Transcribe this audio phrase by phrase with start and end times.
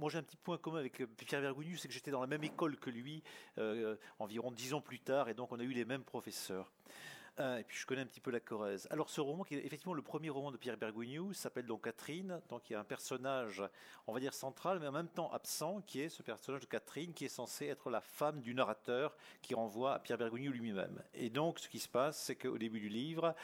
[0.00, 2.42] Moi, j'ai un petit point commun avec Pierre Vergougnou, c'est que j'étais dans la même
[2.42, 3.22] école que lui,
[4.18, 6.72] environ dix ans plus tard, et donc on a eu les mêmes professeurs.
[7.40, 8.86] Euh, et puis je connais un petit peu la Corrèze.
[8.90, 12.40] Alors ce roman, qui est effectivement le premier roman de Pierre Bergogneau, s'appelle donc Catherine.
[12.50, 13.62] Donc il y a un personnage,
[14.06, 17.14] on va dire central, mais en même temps absent, qui est ce personnage de Catherine,
[17.14, 21.02] qui est censé être la femme du narrateur, qui renvoie à Pierre Bergogneau lui-même.
[21.14, 23.34] Et donc ce qui se passe, c'est qu'au début du livre,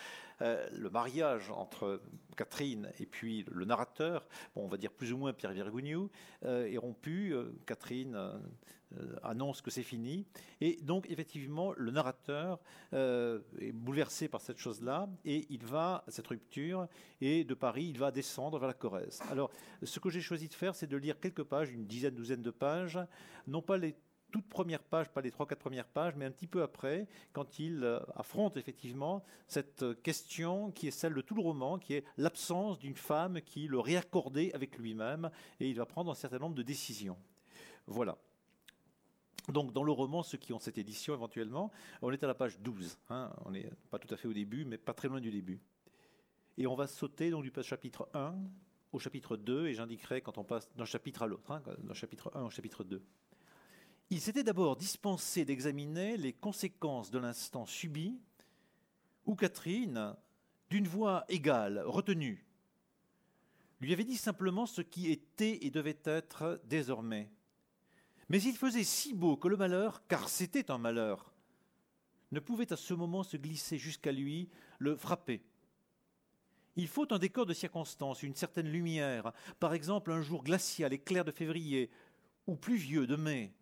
[0.43, 2.03] euh, le mariage entre
[2.37, 6.11] Catherine et puis le narrateur, bon, on va dire plus ou moins Pierre Bergogneau,
[6.45, 7.35] euh, est rompu.
[7.65, 8.39] Catherine euh,
[9.23, 10.27] annonce que c'est fini.
[10.61, 12.61] Et donc, effectivement, le narrateur
[12.93, 16.89] euh, est bouleversé par cette chose-là et il va, à cette rupture,
[17.21, 19.21] et de Paris, il va descendre vers la Corrèze.
[19.31, 19.51] Alors,
[19.83, 22.51] ce que j'ai choisi de faire, c'est de lire quelques pages, une dizaine, douzaine de
[22.51, 22.99] pages,
[23.47, 23.95] non pas les
[24.33, 27.59] toutes premières pages, pas les trois, quatre premières pages, mais un petit peu après, quand
[27.59, 32.05] il euh, affronte effectivement cette question qui est celle de tout le roman, qui est
[32.19, 36.57] l'absence d'une femme qui le réaccordait avec lui-même, et il va prendre un certain nombre
[36.57, 37.17] de décisions.
[37.87, 38.19] Voilà.
[39.49, 41.71] Donc, dans le roman, ceux qui ont cette édition éventuellement,
[42.03, 42.99] on est à la page 12.
[43.11, 43.33] Hein.
[43.45, 45.61] on n'est pas tout à fait au début, mais pas très loin du début.
[46.59, 48.35] Et on va sauter donc, du chapitre 1
[48.93, 52.31] au chapitre 2, et j'indiquerai quand on passe d'un chapitre à l'autre, hein, d'un chapitre
[52.35, 53.03] 1 au chapitre 2.
[54.11, 58.19] Il s'était d'abord dispensé d'examiner les conséquences de l'instant subi,
[59.27, 60.15] où Catherine,
[60.71, 62.47] d'une voix égale, retenue,
[63.81, 67.31] lui avait dit simplement ce qui était et devait être désormais.
[68.29, 71.33] Mais il faisait si beau que le malheur, car c'était un malheur,
[72.33, 75.45] ne pouvait à ce moment se glisser jusqu'à lui, le frapper.
[76.75, 80.99] Il faut un décor de circonstance, une certaine lumière, par exemple un jour glacial et
[80.99, 81.91] clair de février,
[82.47, 83.55] ou pluvieux de mai,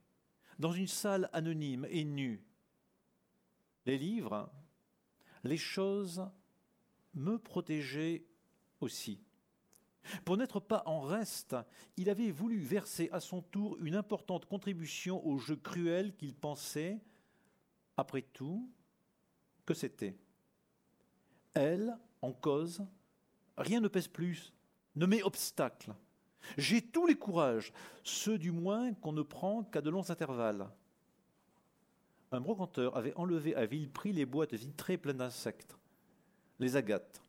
[0.59, 2.43] dans une salle anonyme et nue.
[3.87, 4.51] Les livres,
[5.45, 6.29] les choses
[7.15, 8.25] me protégeaient
[8.81, 9.24] aussi.
[10.25, 11.57] Pour n'être pas en reste,
[11.97, 17.01] il avait voulu verser à son tour une importante contribution au jeu cruel qu'il pensait,
[17.97, 18.71] après tout,
[19.65, 20.17] que c'était.
[21.55, 22.85] Elle, en cause,
[23.57, 24.53] rien ne pèse plus,
[24.97, 25.95] ne met obstacle.
[26.59, 27.73] J'ai tous les courages,
[28.03, 30.69] ceux du moins qu'on ne prend qu'à de longs intervalles.
[32.33, 35.77] Un brocanteur avait enlevé à vil prix les boîtes vitrées pleines d'insectes,
[36.59, 37.24] les agates.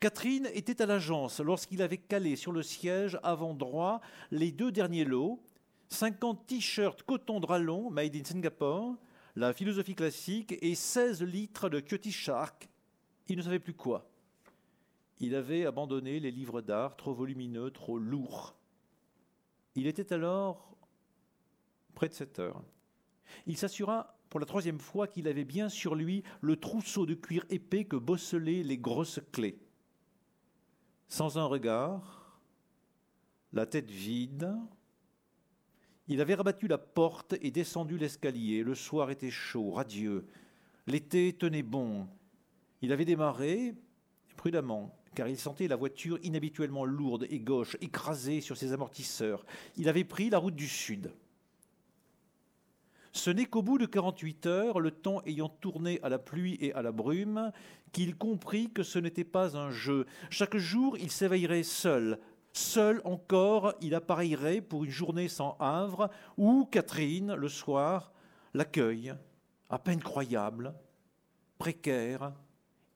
[0.00, 4.00] Catherine était à l'agence lorsqu'il avait calé sur le siège avant droit
[4.30, 5.42] les deux derniers lots,
[5.90, 8.96] 50 t-shirts coton dralon made in Singapore,
[9.36, 12.68] la philosophie classique et 16 litres de Cutie Shark.
[13.28, 14.08] Il ne savait plus quoi.
[15.20, 18.56] Il avait abandonné les livres d'art trop volumineux, trop lourds.
[19.74, 20.76] Il était alors
[21.94, 22.62] près de 7 heures.
[23.46, 27.44] Il s'assura pour la troisième fois qu'il avait bien sur lui le trousseau de cuir
[27.50, 29.58] épais que bosselaient les grosses clés
[31.12, 32.40] sans un regard,
[33.52, 34.50] la tête vide.
[36.08, 38.62] Il avait rabattu la porte et descendu l'escalier.
[38.62, 40.26] Le soir était chaud, radieux.
[40.86, 42.08] L'été tenait bon.
[42.80, 43.74] Il avait démarré
[44.38, 49.44] prudemment, car il sentait la voiture inhabituellement lourde et gauche, écrasée sur ses amortisseurs.
[49.76, 51.12] Il avait pris la route du sud.
[53.12, 56.72] Ce n'est qu'au bout de 48 heures, le temps ayant tourné à la pluie et
[56.72, 57.52] à la brume,
[57.92, 60.06] qu'il comprit que ce n'était pas un jeu.
[60.30, 62.18] Chaque jour, il s'éveillerait seul.
[62.54, 68.12] Seul encore, il appareillerait pour une journée sans havre, où Catherine, le soir,
[68.54, 69.14] l'accueille,
[69.68, 70.74] à peine croyable,
[71.58, 72.32] précaire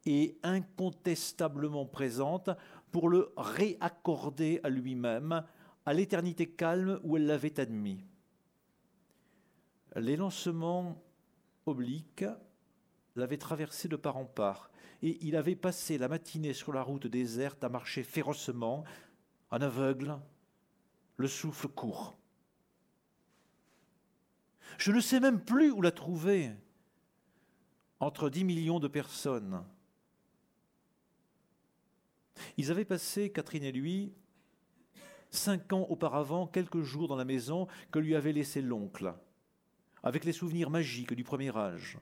[0.06, 2.48] et incontestablement présente
[2.90, 5.42] pour le réaccorder à lui-même,
[5.84, 8.02] à l'éternité calme où elle l'avait admis.
[9.96, 11.02] Les lancements
[11.64, 12.26] obliques
[13.16, 14.70] l'avaient traversé de part en part,
[15.00, 18.84] et il avait passé la matinée sur la route déserte à marcher férocement,
[19.50, 20.18] en aveugle,
[21.16, 22.18] le souffle court.
[24.76, 26.52] Je ne sais même plus où la trouver
[27.98, 29.64] entre dix millions de personnes.
[32.58, 34.12] Ils avaient passé, Catherine et lui,
[35.30, 39.14] cinq ans auparavant, quelques jours dans la maison que lui avait laissée l'oncle
[40.06, 41.98] avec les souvenirs magiques du premier âge.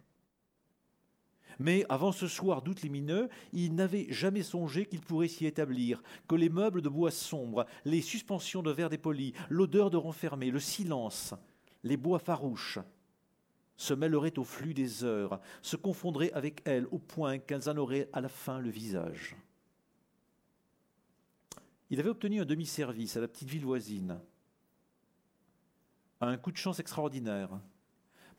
[1.58, 6.34] Mais avant ce soir d'août lumineux, il n'avait jamais songé qu'il pourrait s'y établir, que
[6.34, 11.32] les meubles de bois sombre, les suspensions de verre dépoli, l'odeur de renfermé, le silence,
[11.82, 12.78] les bois farouches,
[13.78, 18.10] se mêleraient au flux des heures, se confondraient avec elles au point qu'elles en auraient
[18.12, 19.34] à la fin le visage.
[21.88, 24.20] Il avait obtenu un demi-service à la petite ville voisine,
[26.20, 27.58] un coup de chance extraordinaire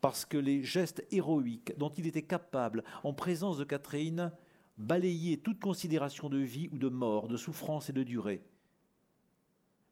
[0.05, 4.31] parce que les gestes héroïques dont il était capable en présence de Catherine
[4.77, 8.43] balayaient toute considération de vie ou de mort, de souffrance et de durée.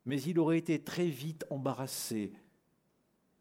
[0.05, 2.31] mais il aurait été très vite embarrassé,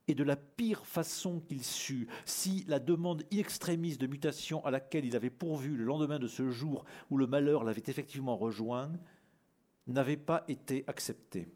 [0.08, 4.70] et de la pire façon qu'il sut, si la demande in extremis de mutation à
[4.70, 8.90] laquelle il avait pourvu le lendemain de ce jour où le malheur l'avait effectivement rejoint
[9.88, 11.52] n'avait pas été acceptée.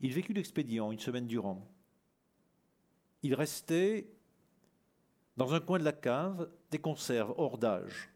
[0.00, 1.70] Il vécut l'expédient une semaine durant.
[3.24, 4.06] Il restait
[5.38, 8.10] dans un coin de la cave des conserves hors d'âge.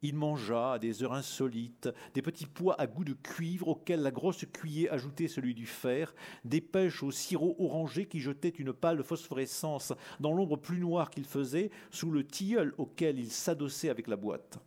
[0.00, 4.10] Il mangea à des heures insolites des petits pois à goût de cuivre auxquels la
[4.10, 6.14] grosse cuillère ajoutait celui du fer,
[6.46, 11.26] des pêches au sirop orangé qui jetaient une pâle phosphorescence dans l'ombre plus noire qu'il
[11.26, 14.58] faisait sous le tilleul auquel il s'adossait avec la boîte.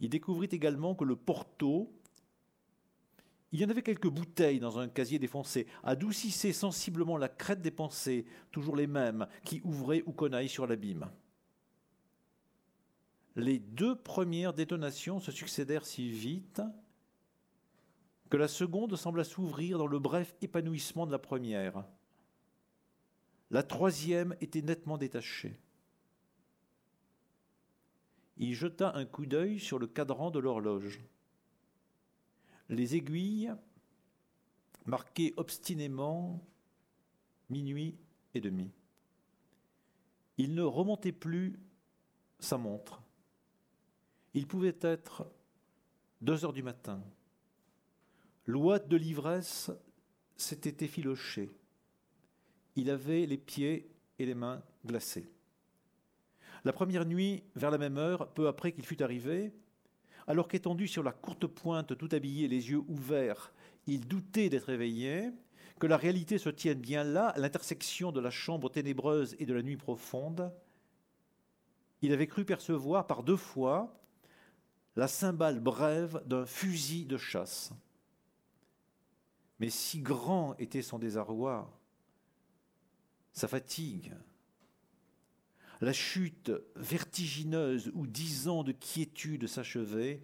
[0.00, 1.92] Il découvrit également que le porto,
[3.52, 7.70] il y en avait quelques bouteilles dans un casier défoncé, adoucissait sensiblement la crête des
[7.70, 11.10] pensées, toujours les mêmes, qui ouvraient ou conaille sur l'abîme
[13.36, 16.62] les deux premières détonations se succédèrent si vite
[18.28, 21.84] que la seconde sembla s'ouvrir dans le bref épanouissement de la première.
[23.50, 25.58] La troisième était nettement détachée.
[28.38, 31.00] Il jeta un coup d'œil sur le cadran de l'horloge.
[32.72, 33.52] Les aiguilles
[34.86, 36.42] marquaient obstinément
[37.50, 37.98] minuit
[38.32, 38.70] et demi.
[40.38, 41.60] Il ne remontait plus
[42.38, 43.02] sa montre.
[44.32, 45.30] Il pouvait être
[46.22, 47.04] deux heures du matin.
[48.46, 49.70] L'ouate de l'ivresse
[50.38, 51.50] s'était effilochée.
[52.74, 55.30] Il avait les pieds et les mains glacés.
[56.64, 59.52] La première nuit, vers la même heure, peu après qu'il fût arrivé,
[60.26, 63.52] alors qu'étendu sur la courte pointe, tout habillé, les yeux ouverts,
[63.86, 65.30] il doutait d'être éveillé,
[65.78, 69.54] que la réalité se tienne bien là, à l'intersection de la chambre ténébreuse et de
[69.54, 70.52] la nuit profonde,
[72.02, 74.00] il avait cru percevoir par deux fois
[74.96, 77.72] la cymbale brève d'un fusil de chasse.
[79.58, 81.70] Mais si grand était son désarroi,
[83.32, 84.12] sa fatigue,
[85.82, 90.22] la chute vertigineuse où dix ans de quiétude s'achevaient,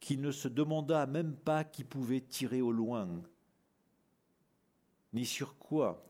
[0.00, 3.22] qu'il ne se demanda même pas qui pouvait tirer au loin,
[5.12, 6.02] ni sur quoi,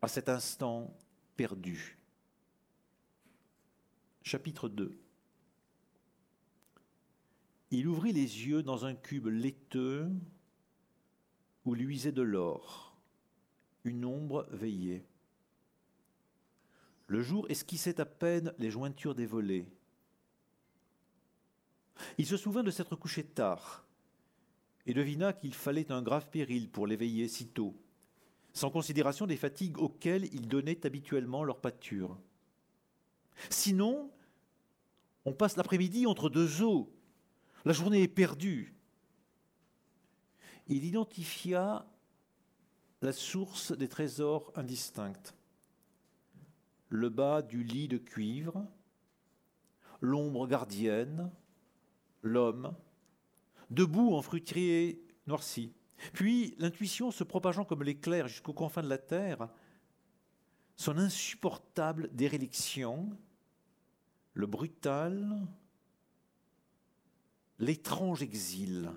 [0.00, 0.96] à cet instant
[1.36, 1.98] perdu.
[4.22, 4.96] Chapitre 2
[7.72, 10.08] Il ouvrit les yeux dans un cube laiteux
[11.64, 12.96] où luisait de l'or.
[13.82, 15.04] Une ombre veillait.
[17.10, 19.66] Le jour esquissait à peine les jointures des volets.
[22.18, 23.84] Il se souvint de s'être couché tard
[24.86, 27.74] et devina qu'il fallait un grave péril pour l'éveiller si tôt,
[28.52, 32.16] sans considération des fatigues auxquelles il donnait habituellement leur pâture.
[33.48, 34.12] Sinon,
[35.24, 36.94] on passe l'après-midi entre deux eaux.
[37.64, 38.72] La journée est perdue.
[40.68, 41.90] Il identifia
[43.02, 45.34] la source des trésors indistincts.
[46.90, 48.66] Le bas du lit de cuivre,
[50.00, 51.30] l'ombre gardienne,
[52.22, 52.74] l'homme,
[53.70, 55.72] debout en fruitier noirci.
[56.12, 59.48] Puis l'intuition se propageant comme l'éclair jusqu'aux confins de la terre,
[60.76, 63.10] son insupportable déréliction,
[64.34, 65.46] le brutal,
[67.58, 68.90] l'étrange exil.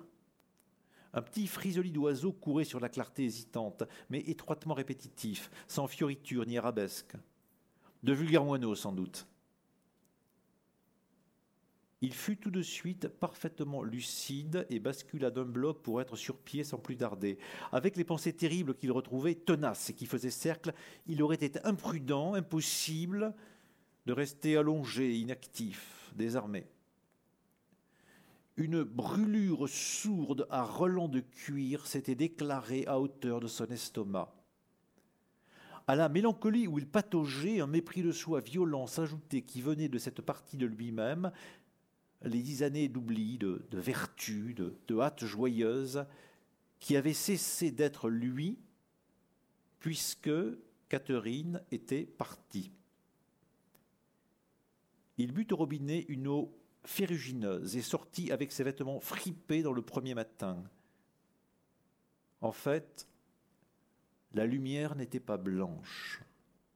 [1.12, 6.58] Un petit frisoli d'oiseau courait sur la clarté hésitante, mais étroitement répétitif, sans fioriture ni
[6.58, 7.14] arabesque.
[8.04, 9.26] De vulgaires moineaux, sans doute.
[12.02, 16.64] Il fut tout de suite parfaitement lucide et bascula d'un bloc pour être sur pied
[16.64, 17.38] sans plus tarder.
[17.72, 20.74] Avec les pensées terribles qu'il retrouvait, tenaces et qui faisaient cercle,
[21.06, 23.34] il aurait été imprudent, impossible
[24.04, 26.66] de rester allongé, inactif, désarmé.
[28.58, 34.43] Une brûlure sourde à relents de cuir s'était déclarée à hauteur de son estomac.
[35.86, 39.98] À la mélancolie où il pataugeait, un mépris de soi violent s'ajoutait qui venait de
[39.98, 41.30] cette partie de lui-même,
[42.22, 46.06] les dix années d'oubli, de, vertu, de, de hâte joyeuse,
[46.80, 48.58] qui avaient cessé d'être lui,
[49.78, 50.30] puisque
[50.88, 52.70] Catherine était partie.
[55.18, 59.82] Il but au robinet une eau ferrugineuse et sortit avec ses vêtements fripés dans le
[59.82, 60.62] premier matin.
[62.40, 63.06] En fait,
[64.34, 66.22] la lumière n'était pas blanche,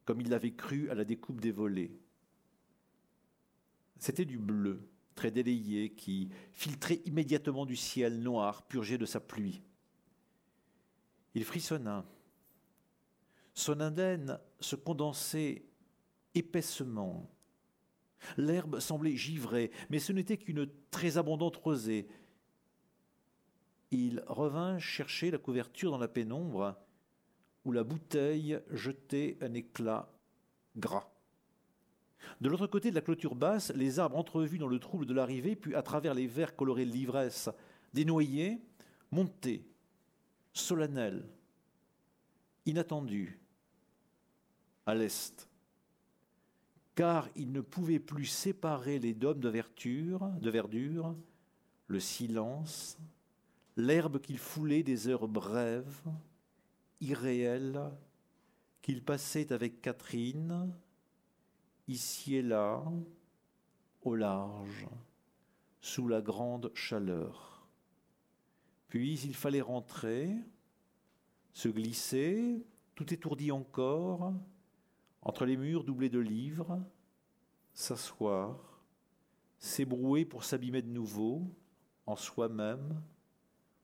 [0.05, 1.93] comme il l'avait cru à la découpe des volets.
[3.99, 9.61] C'était du bleu, très délayé, qui filtrait immédiatement du ciel noir purgé de sa pluie.
[11.35, 12.07] Il frissonna.
[13.55, 15.65] Son indenne se condensait
[16.35, 17.29] épaissement
[18.37, 22.09] L'herbe semblait givrée, mais ce n'était qu'une très abondante rosée.
[23.91, 26.77] Il revint chercher la couverture dans la pénombre,
[27.65, 30.11] où la bouteille jetait un éclat
[30.77, 31.11] gras.
[32.41, 35.57] De l'autre côté de la clôture basse, les arbres entrevus dans le trouble de l'arrivée,
[35.57, 37.49] puis à travers les verres colorés de l'ivresse,
[37.95, 38.61] des noyers,
[39.11, 39.65] montaient,
[40.53, 41.25] solennels,
[42.67, 43.38] inattendus,
[44.87, 45.49] à l'est
[46.99, 51.15] car il ne pouvait plus séparer les dômes de de verdure
[51.87, 52.99] le silence,
[53.77, 56.03] l'herbe qu'il foulait des heures brèves,
[57.00, 57.90] irréelles,
[58.83, 60.73] qu'il passait avec Catherine,
[61.87, 62.83] ici et là,
[64.02, 64.87] au large,
[65.81, 67.67] sous la grande chaleur.
[68.88, 70.35] Puis il fallait rentrer,
[71.52, 72.64] se glisser,
[72.95, 74.33] tout étourdi encore,
[75.23, 76.81] entre les murs doublés de livres,
[77.75, 78.83] s'asseoir,
[79.59, 81.43] s'ébrouer pour s'abîmer de nouveau
[82.07, 83.02] en soi-même,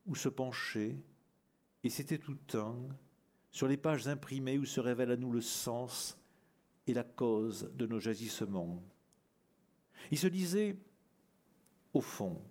[0.06, 0.96] ou se pencher,
[1.82, 2.76] et c'était tout un,
[3.54, 6.18] sur les pages imprimées où se révèle à nous le sens
[6.88, 8.82] et la cause de nos jagissements.
[10.10, 10.76] Il se disait,
[11.92, 12.42] au fond,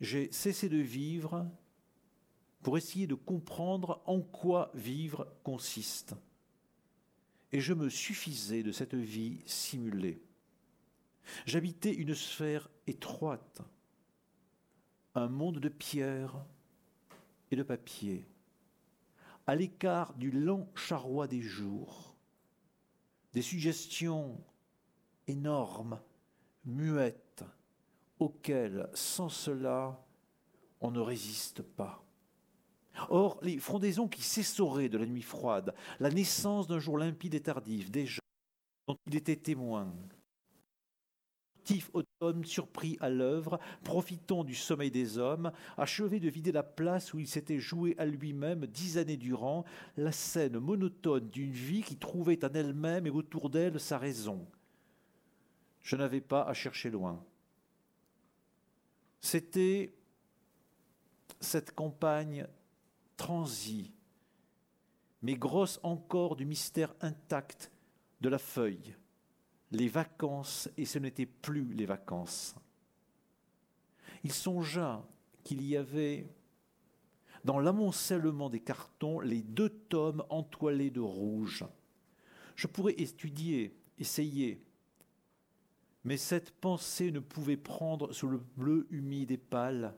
[0.00, 1.44] j'ai cessé de vivre
[2.62, 6.14] pour essayer de comprendre en quoi vivre consiste
[7.50, 10.22] et je me suffisais de cette vie simulée.
[11.44, 13.62] J'habitais une sphère étroite,
[15.16, 16.44] un monde de pierre
[17.50, 18.28] et de papier,
[19.46, 22.16] à l'écart du lent charroi des jours,
[23.32, 24.40] des suggestions
[25.26, 26.00] énormes,
[26.64, 27.44] muettes,
[28.18, 30.02] auxquelles, sans cela,
[30.80, 32.02] on ne résiste pas.
[33.10, 37.42] Or, les frondaisons qui s'essoraient de la nuit froide, la naissance d'un jour limpide et
[37.42, 38.22] tardif, déjà,
[38.88, 39.92] dont il était témoin,
[41.92, 47.18] automne surpris à l'œuvre, profitant du sommeil des hommes, achevé de vider la place où
[47.18, 49.64] il s'était joué à lui-même dix années durant,
[49.96, 54.46] la scène monotone d'une vie qui trouvait en elle-même et autour d'elle sa raison.
[55.82, 57.22] Je n'avais pas à chercher loin.
[59.20, 59.94] C'était
[61.40, 62.46] cette campagne
[63.16, 63.92] transi,
[65.22, 67.70] mais grosse encore du mystère intact
[68.20, 68.94] de la feuille,
[69.76, 72.54] les vacances, et ce n'était plus les vacances.
[74.24, 75.06] Il songea
[75.44, 76.26] qu'il y avait
[77.44, 81.64] dans l'amoncellement des cartons les deux tomes entoilés de rouge.
[82.56, 84.64] Je pourrais étudier, essayer,
[86.04, 89.94] mais cette pensée ne pouvait prendre sous le bleu humide et pâle,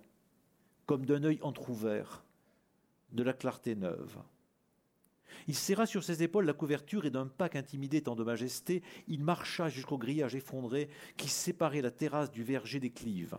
[0.86, 2.24] comme d'un œil entr'ouvert
[3.12, 4.18] de la clarté neuve.
[5.46, 9.22] Il serra sur ses épaules la couverture et d'un pas intimidé tant de majesté, il
[9.22, 13.36] marcha jusqu'au grillage effondré qui séparait la terrasse du verger des clives.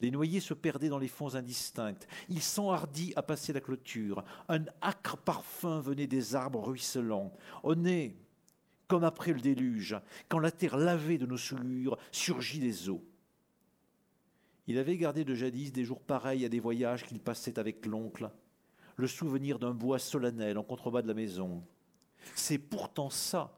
[0.00, 1.98] Les noyers se perdaient dans les fonds indistincts.
[2.28, 4.24] Il s'enhardit à passer la clôture.
[4.48, 7.32] Un âcre parfum venait des arbres ruisselants.
[7.64, 8.16] Au nez,
[8.86, 9.96] comme après le déluge,
[10.28, 13.04] quand la terre lavée de nos souillures surgit des eaux.
[14.68, 18.30] Il avait gardé de jadis des jours pareils à des voyages qu'il passait avec l'oncle,
[18.98, 21.62] le souvenir d'un bois solennel en contrebas de la maison.
[22.34, 23.56] C'est pourtant ça,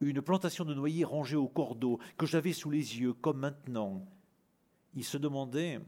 [0.00, 4.06] une plantation de noyers rangée au cordeau, que j'avais sous les yeux, comme maintenant.
[4.94, 5.80] Il se demandait,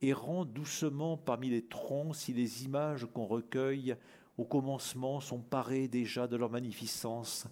[0.00, 3.94] errant doucement parmi les troncs, si les images qu'on recueille
[4.38, 7.46] au commencement sont parées déjà de leur magnificence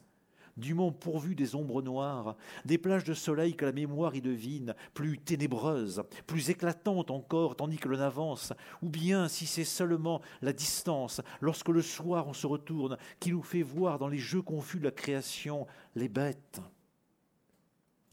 [0.56, 4.74] du monde pourvu des ombres noires, des plages de soleil que la mémoire y devine,
[4.92, 10.52] plus ténébreuses, plus éclatantes encore tandis que l'on avance, ou bien si c'est seulement la
[10.52, 14.78] distance, lorsque le soir on se retourne, qui nous fait voir dans les jeux confus
[14.78, 16.60] de la création les bêtes,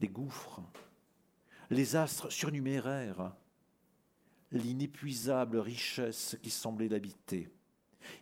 [0.00, 0.60] les gouffres,
[1.70, 3.32] les astres surnuméraires,
[4.50, 7.48] l'inépuisable richesse qui semblait l'habiter.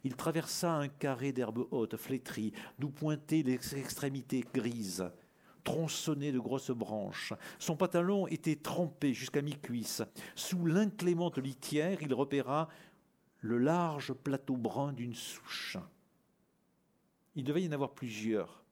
[0.05, 5.11] Il traversa un carré d'herbe haute, flétrie, d'où pointaient les extrémités grises,
[5.65, 7.33] tronçonnées de grosses branches.
[7.59, 10.03] Son pantalon était trempé jusqu'à mi-cuisse.
[10.35, 12.69] Sous l'inclémente litière, il repéra
[13.41, 15.79] le large plateau brun d'une souche.
[17.35, 18.63] Il devait y en avoir plusieurs.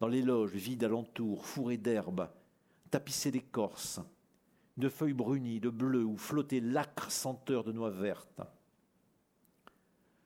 [0.00, 2.28] Dans les loges vides alentour, fourrées d'herbes,
[2.90, 4.00] tapissées d'écorce,
[4.76, 8.42] de feuilles brunies, de bleu, où flottait l'âcre senteur de noix vertes.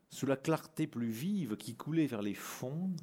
[0.09, 2.95] Sous la clarté plus vive qui coulait vers les fonds,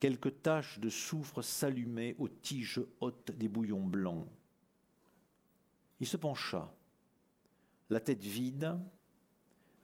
[0.00, 4.26] quelques taches de soufre s'allumaient aux tiges hautes des bouillons blancs.
[6.00, 6.74] Il se pencha,
[7.88, 8.78] la tête vide,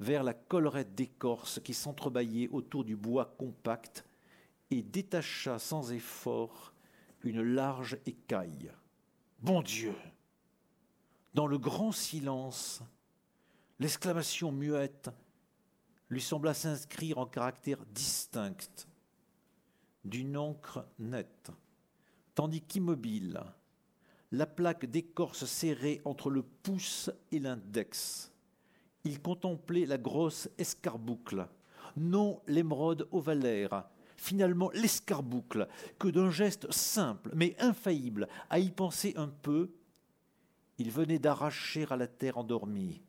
[0.00, 4.04] vers la collerette d'écorce qui s'entrebâillait autour du bois compact
[4.70, 6.72] et détacha sans effort
[7.22, 8.72] une large écaille.
[9.40, 9.94] Bon Dieu
[11.34, 12.82] Dans le grand silence,
[13.78, 15.10] l'exclamation muette
[16.10, 18.86] lui sembla s'inscrire en caractère distinct
[20.04, 21.50] d'une encre nette,
[22.34, 23.42] tandis qu'immobile,
[24.32, 28.30] la plaque d'écorce serrée entre le pouce et l'index,
[29.04, 31.48] il contemplait la grosse escarboucle,
[31.96, 39.28] non l'émeraude ovalaire, finalement l'escarboucle, que d'un geste simple mais infaillible, à y penser un
[39.28, 39.70] peu,
[40.78, 43.00] il venait d'arracher à la terre endormie.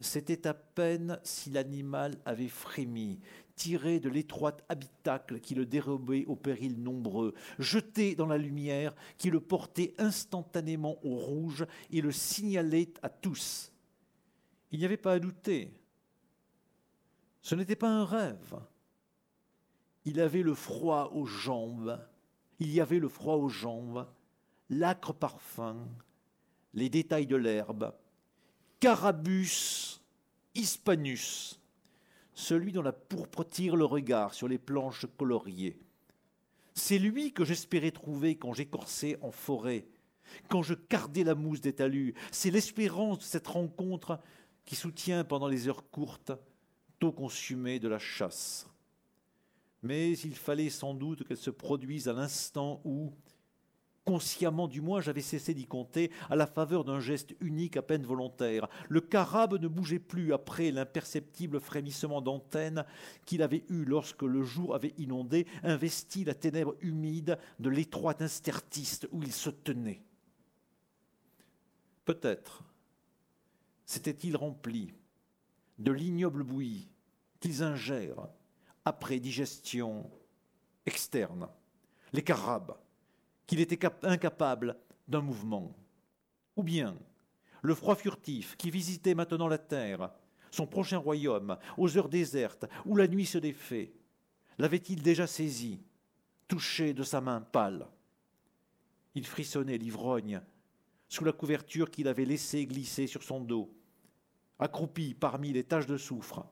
[0.00, 3.20] C'était à peine si l'animal avait frémi,
[3.54, 9.30] tiré de l'étroit habitacle qui le dérobait aux périls nombreux, jeté dans la lumière qui
[9.30, 13.72] le portait instantanément au rouge et le signalait à tous.
[14.72, 15.72] Il n'y avait pas à douter.
[17.42, 18.58] Ce n'était pas un rêve.
[20.04, 21.98] Il avait le froid aux jambes,
[22.58, 24.06] il y avait le froid aux jambes,
[24.68, 25.88] l'âcre parfum,
[26.74, 27.94] les détails de l'herbe,
[28.84, 30.02] Carabus
[30.54, 31.58] hispanus,
[32.34, 35.78] celui dont la pourpre tire le regard sur les planches coloriées.
[36.74, 39.86] C'est lui que j'espérais trouver quand j'écorçais en forêt,
[40.50, 42.12] quand je cardais la mousse des talus.
[42.30, 44.20] C'est l'espérance de cette rencontre
[44.66, 46.32] qui soutient pendant les heures courtes,
[46.98, 48.66] tôt consumées de la chasse
[49.84, 53.12] mais il fallait sans doute qu'elle se produise à l'instant où,
[54.04, 58.04] consciemment du moins, j'avais cessé d'y compter, à la faveur d'un geste unique à peine
[58.04, 58.68] volontaire.
[58.88, 62.84] Le carabe ne bougeait plus après l'imperceptible frémissement d'antenne
[63.24, 69.06] qu'il avait eu lorsque le jour avait inondé, investi la ténèbre humide de l'étroit interstice
[69.10, 70.02] où il se tenait.
[72.04, 72.62] Peut-être
[73.86, 74.92] s'était-il rempli
[75.78, 76.88] de l'ignoble bouillie
[77.40, 78.28] qu'ils ingèrent
[78.84, 80.10] après digestion
[80.86, 81.48] externe,
[82.12, 82.76] les carabes,
[83.46, 84.76] qu'il était incapable
[85.08, 85.76] d'un mouvement,
[86.56, 86.96] ou bien
[87.62, 90.10] le froid furtif qui visitait maintenant la terre,
[90.50, 93.92] son prochain royaume, aux heures désertes, où la nuit se défait,
[94.58, 95.82] l'avait-il déjà saisi,
[96.46, 97.88] touché de sa main pâle?
[99.14, 100.40] Il frissonnait l'ivrogne
[101.08, 103.72] sous la couverture qu'il avait laissée glisser sur son dos,
[104.58, 106.46] accroupi parmi les taches de soufre,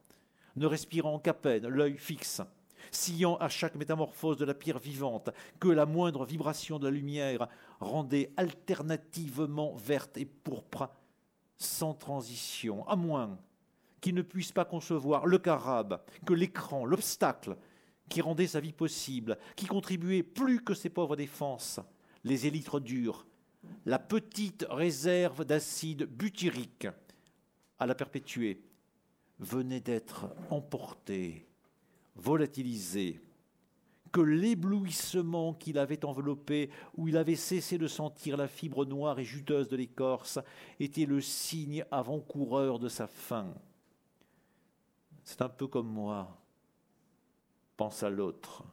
[0.56, 2.42] ne respirant qu'à peine, l'œil fixe,
[2.90, 7.48] sillant à chaque métamorphose de la pierre vivante, que la moindre vibration de la lumière
[7.80, 10.90] rendait alternativement verte et pourpre,
[11.56, 13.38] sans transition, à moins
[14.00, 17.56] qu'il ne puisse pas concevoir le carabe, que l'écran, l'obstacle
[18.08, 21.80] qui rendait sa vie possible, qui contribuait plus que ses pauvres défenses,
[22.24, 23.26] les élytres durs,
[23.86, 26.88] la petite réserve d'acide butyrique,
[27.78, 28.62] à la perpétuer,
[29.38, 31.46] venait d'être emporté,
[32.16, 33.20] volatilisé,
[34.10, 39.24] que l'éblouissement qu'il avait enveloppé, où il avait cessé de sentir la fibre noire et
[39.24, 40.38] juteuse de l'écorce,
[40.78, 43.54] était le signe avant-coureur de sa fin.
[45.24, 46.42] C'est un peu comme moi,
[47.76, 48.64] pensa l'autre,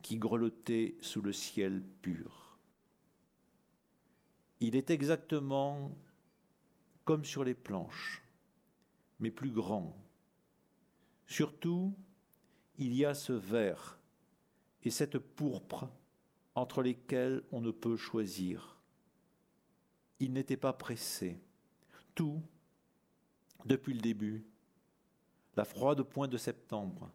[0.00, 2.56] qui grelottait sous le ciel pur.
[4.60, 5.92] Il est exactement
[7.04, 8.22] comme sur les planches
[9.20, 9.94] mais plus grand.
[11.26, 11.94] Surtout,
[12.80, 13.98] il y a ce vert
[14.82, 15.88] et cette pourpre
[16.54, 18.78] entre lesquels on ne peut choisir.
[20.18, 21.38] Il n'était pas pressé.
[22.14, 22.42] Tout,
[23.66, 24.46] depuis le début,
[25.56, 27.12] la froide pointe de septembre,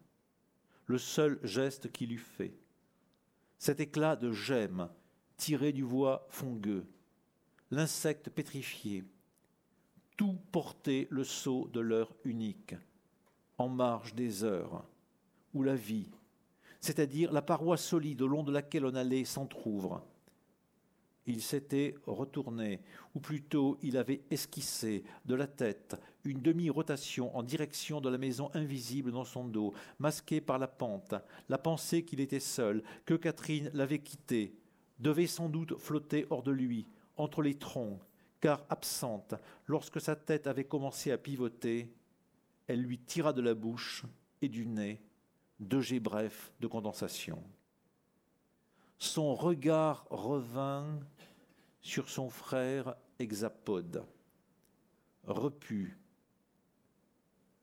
[0.86, 2.56] le seul geste qu'il eût fait,
[3.58, 4.88] cet éclat de gemme
[5.36, 6.86] tiré du voie fongueux,
[7.72, 9.04] l'insecte pétrifié,
[10.16, 12.76] tout portait le sceau de l'heure unique,
[13.58, 14.84] en marge des heures,
[15.56, 16.10] où la vie,
[16.80, 20.04] c'est-à-dire la paroi solide au long de laquelle on allait, s'entr'ouvre.
[21.26, 22.80] Il s'était retourné,
[23.14, 28.50] ou plutôt il avait esquissé de la tête une demi-rotation en direction de la maison
[28.54, 31.14] invisible dans son dos, masquée par la pente,
[31.48, 34.54] la pensée qu'il était seul, que Catherine l'avait quitté,
[34.98, 37.98] devait sans doute flotter hors de lui, entre les troncs,
[38.40, 39.34] car absente,
[39.66, 41.92] lorsque sa tête avait commencé à pivoter,
[42.66, 44.04] elle lui tira de la bouche
[44.42, 45.00] et du nez
[45.60, 47.42] deux jets brefs de condensation.
[48.98, 51.00] Son regard revint
[51.80, 54.04] sur son frère hexapode,
[55.24, 55.98] repu,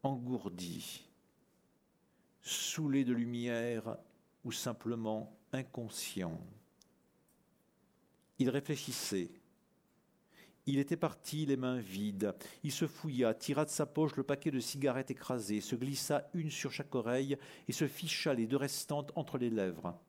[0.04, 1.08] engourdi,
[2.42, 3.98] saoulé de lumière
[4.44, 6.40] ou simplement inconscient.
[8.40, 9.32] Il réfléchissait
[10.66, 12.34] Il était parti les mains vides.
[12.64, 16.52] Il se fouilla, tira de sa poche le paquet de cigarettes écrasées, se glissa une
[16.52, 20.00] sur chaque oreille et se ficha les deux restantes entre les lèvres.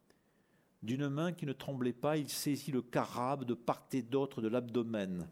[0.83, 4.49] D'une main qui ne tremblait pas, il saisit le carabe de part et d'autre de
[4.49, 5.29] l'abdomen.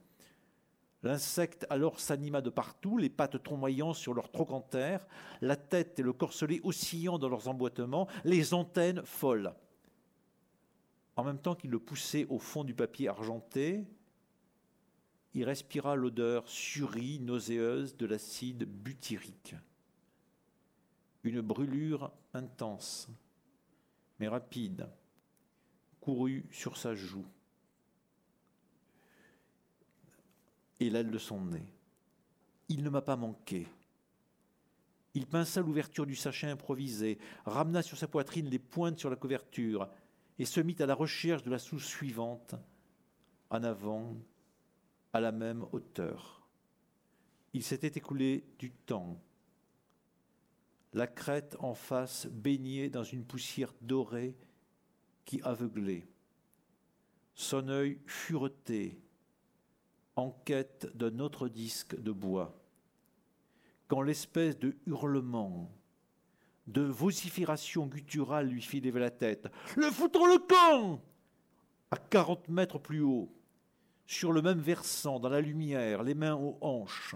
[1.04, 5.06] L'insecte alors s'anima de partout, les pattes tournoyant sur leurs trochantères,
[5.40, 9.52] la tête et le corselet oscillant dans leurs emboîtements, les antennes folles.
[11.16, 13.84] En même temps qu'il le poussait au fond du papier argenté,
[15.34, 19.54] il respira l'odeur surie, nauséeuse de l'acide butyrique.
[21.24, 23.08] Une brûlure intense,
[24.18, 24.88] mais rapide,
[26.00, 27.24] courut sur sa joue
[30.80, 31.72] et l'aile de son nez.
[32.68, 33.68] Il ne m'a pas manqué.
[35.14, 39.88] Il pinça l'ouverture du sachet improvisé, ramena sur sa poitrine les pointes sur la couverture
[40.38, 42.54] et se mit à la recherche de la souche suivante,
[43.50, 44.16] en avant,
[45.12, 46.46] à la même hauteur.
[47.52, 49.20] Il s'était écoulé du temps.
[50.94, 54.36] La crête en face baignait dans une poussière dorée
[55.24, 56.06] qui aveuglait.
[57.34, 59.00] Son œil fureté,
[60.16, 62.58] en quête d'un autre disque de bois.
[63.88, 65.70] Quand l'espèce de hurlement,
[66.66, 69.48] de vocifération gutturale lui fit lever la tête.
[69.76, 71.02] Le foutre le camp
[71.90, 73.32] À quarante mètres plus haut,
[74.12, 77.14] sur le même versant, dans la lumière, les mains aux hanches.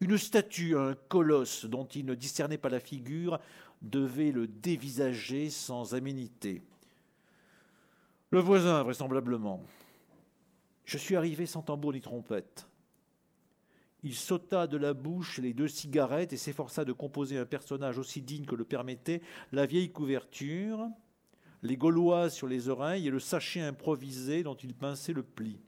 [0.00, 3.38] Une statue, un colosse dont il ne discernait pas la figure,
[3.82, 6.62] devait le dévisager sans aménité.
[8.30, 9.62] Le voisin, vraisemblablement.
[10.84, 12.68] Je suis arrivé sans tambour ni trompette.
[14.02, 18.20] Il sauta de la bouche les deux cigarettes et s'efforça de composer un personnage aussi
[18.20, 20.86] digne que le permettait la vieille couverture,
[21.62, 25.58] les gauloises sur les oreilles et le sachet improvisé dont il pinçait le pli.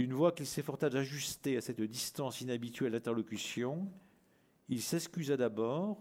[0.00, 3.86] D'une voix qu'il s'efforça d'ajuster à cette distance inhabituelle d'interlocution,
[4.70, 6.00] il s'excusa d'abord,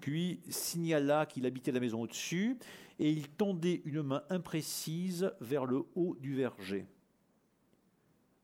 [0.00, 2.58] puis signala qu'il habitait la maison au-dessus,
[2.98, 6.84] et il tendait une main imprécise vers le haut du verger.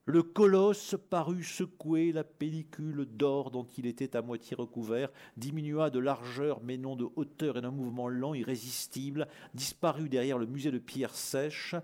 [0.06, 5.98] Le colosse parut secouer la pellicule d'or dont il était à moitié recouvert, diminua de
[5.98, 10.78] largeur mais non de hauteur et d'un mouvement lent, irrésistible, disparut derrière le musée de
[10.78, 11.74] pierres sèches,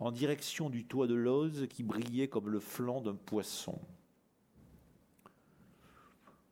[0.00, 3.78] en direction du toit de l'ose qui brillait comme le flanc d'un poisson.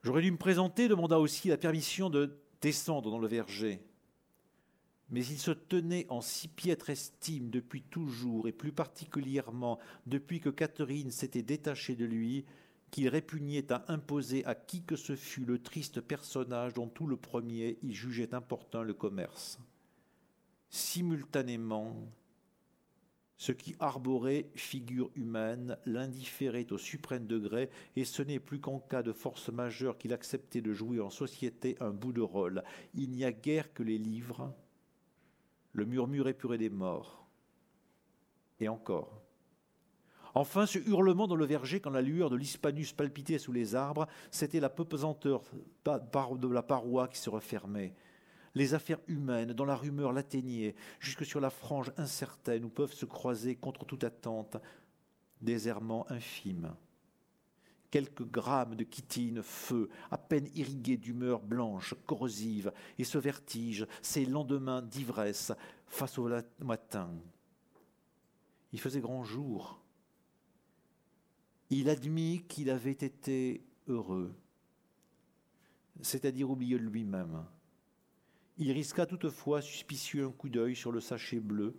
[0.03, 3.81] J'aurais dû me présenter, demanda aussi la permission de descendre dans le verger.
[5.11, 10.51] Mais il se tenait en si piètre estime depuis toujours, et plus particulièrement depuis que
[10.51, 12.45] Catherine s'était détachée de lui,
[12.91, 17.17] qu'il répugnait à imposer à qui que ce fût le triste personnage dont tout le
[17.17, 19.59] premier y jugeait important le commerce.
[20.69, 21.97] Simultanément,
[23.39, 29.05] ce qui arborait figure humaine l'indifférait au suprême degré, et ce n'est plus qu'en cas
[29.05, 32.65] de force majeure qu'il acceptait de jouer en société un bout de rôle.
[32.95, 34.53] Il n'y a guère que les livres,
[35.73, 37.27] le murmure épuré des morts.
[38.59, 39.23] Et encore.
[40.35, 44.09] Enfin, ce hurlement dans le verger quand la lueur de l'Hispanus palpitait sous les arbres,
[44.33, 45.43] c'était la pesanteur
[45.85, 47.95] de la paroi qui se refermait
[48.55, 53.07] les affaires humaines dont la rumeur l'atteignait, jusque sur la frange incertaine où peuvent se
[53.07, 54.57] croiser contre toute attente
[55.41, 56.75] des errements infimes.
[57.91, 64.27] Quelques grammes de chitine, feu, à peine irrigués d'humeur blanche, corrosive, et ce vertige, ces
[64.27, 65.53] lendemains d'ivresse
[65.87, 67.11] face au matin.
[68.73, 69.81] Il faisait grand jour.
[71.71, 74.35] Il admit qu'il avait été heureux,
[76.03, 77.45] c'est-à-dire oublié lui-même.
[78.61, 81.77] Il risqua toutefois suspicieux un coup d'œil sur le sachet bleu.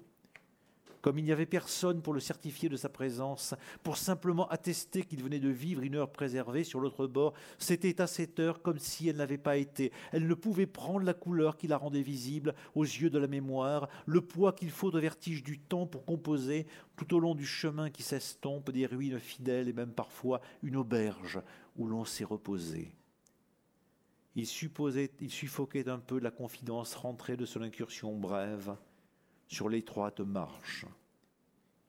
[1.02, 5.24] Comme il n'y avait personne pour le certifier de sa présence, pour simplement attester qu'il
[5.24, 9.08] venait de vivre une heure préservée sur l'autre bord, c'était à cette heure comme si
[9.08, 9.92] elle n'avait pas été.
[10.12, 13.88] Elle ne pouvait prendre la couleur qui la rendait visible aux yeux de la mémoire,
[14.06, 16.66] le poids qu'il faut au vertige du temps pour composer
[16.98, 21.40] tout au long du chemin qui s'estompe des ruines fidèles et même parfois une auberge
[21.78, 22.94] où l'on s'est reposé.
[24.36, 28.76] Il, supposait, il suffoquait un peu la confidence rentrée de son incursion brève
[29.48, 30.86] sur l'étroite marche.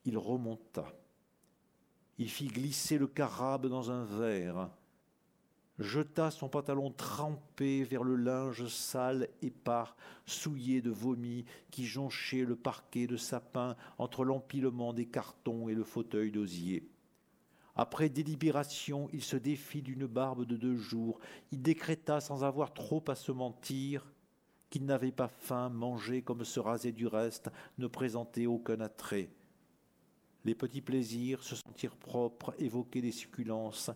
[0.04, 0.86] Il remonta.
[2.18, 4.70] Il fit glisser le carabe dans un verre,
[5.80, 12.56] jeta son pantalon trempé vers le linge sale, épars, souillé de vomi qui jonchait le
[12.56, 16.89] parquet de sapin entre l'empilement des cartons et le fauteuil d'osier.
[17.76, 21.20] Après délibération, il se défit d'une barbe de deux jours.
[21.52, 24.04] Il décréta, sans avoir trop à se mentir,
[24.70, 29.30] qu'il n'avait pas faim, manger comme se raser du reste ne présentait aucun attrait.
[30.44, 33.90] les petits plaisirs, se sentir propre, évoquer des succulences,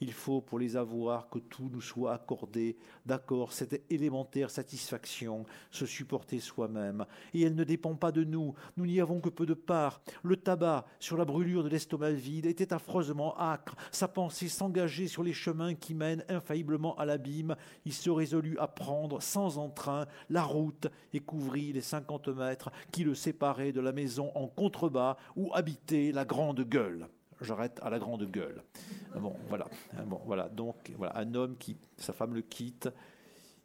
[0.00, 5.84] il faut pour les avoir que tout nous soit accordé, d'accord, cette élémentaire satisfaction, se
[5.84, 7.04] supporter soi-même.
[7.34, 10.00] Et elle ne dépend pas de nous, nous n'y avons que peu de part.
[10.22, 15.22] Le tabac sur la brûlure de l'estomac vide était affreusement âcre, sa pensée s'engageait sur
[15.22, 17.56] les chemins qui mènent infailliblement à l'abîme.
[17.84, 23.04] Il se résolut à prendre sans entrain la route et couvrit les cinquante mètres qui
[23.04, 27.08] le séparaient de la maison en contrebas où habitait la grande gueule
[27.40, 28.62] j'arrête à la grande gueule.
[29.16, 29.66] Bon, voilà.
[30.06, 30.48] Bon, voilà.
[30.48, 32.88] Donc, voilà, un homme qui, sa femme le quitte,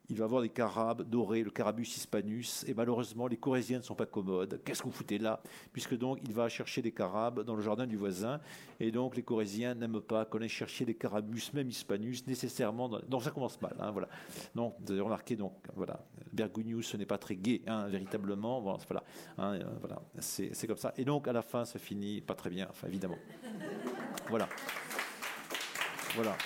[0.09, 3.95] il va avoir des carabes dorés, le carabus hispanus, et malheureusement, les Corésiens ne sont
[3.95, 4.61] pas commodes.
[4.63, 5.41] Qu'est-ce que vous foutez là?
[5.73, 8.39] Puisque donc, il va chercher des carabes dans le jardin du voisin,
[8.79, 12.89] et donc les Corésiens n'aiment pas qu'on aille chercher des carabus, même hispanus, nécessairement.
[13.07, 14.07] Donc ça commence mal, hein, voilà.
[14.53, 15.99] Donc, vous avez remarqué, donc, voilà,
[16.33, 18.77] Bergunius, ce n'est pas très gai, hein, véritablement.
[19.37, 20.93] Hein, euh, voilà c'est comme ça.
[20.97, 23.17] Et donc, à la fin, ça finit pas très bien, évidemment.
[24.29, 24.47] Voilà.
[26.15, 26.37] Voilà.